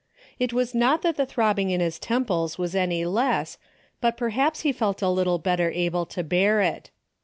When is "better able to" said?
5.37-6.23